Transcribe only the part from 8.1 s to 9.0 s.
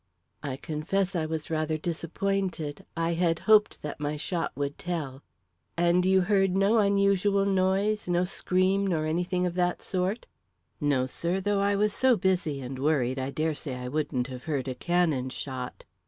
scream,